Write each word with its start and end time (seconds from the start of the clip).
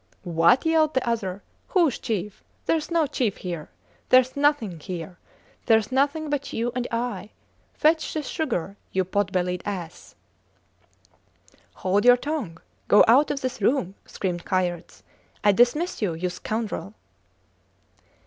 What? 0.23 0.65
yelled 0.65 0.95
the 0.95 1.07
other. 1.07 1.43
Whos 1.67 1.99
chief? 1.99 2.43
Theres 2.65 2.89
no 2.89 3.05
chief 3.05 3.37
here. 3.37 3.69
Theres 4.09 4.35
nothing 4.35 4.79
here: 4.79 5.19
theres 5.67 5.91
nothing 5.91 6.27
but 6.27 6.51
you 6.51 6.71
and 6.75 6.87
I. 6.89 7.29
Fetch 7.75 8.15
the 8.15 8.23
sugar 8.23 8.77
you 8.91 9.05
pot 9.05 9.31
bellied 9.31 9.61
ass. 9.63 10.15
Hold 11.85 12.03
your 12.03 12.17
tongue. 12.17 12.57
Go 12.87 13.05
out 13.07 13.29
of 13.29 13.41
this 13.41 13.61
room, 13.61 13.93
screamed 14.07 14.43
Kayerts. 14.43 15.03
I 15.43 15.51
dismiss 15.51 16.01
you 16.01 16.15
you 16.15 16.31
scoundrel! 16.31 16.95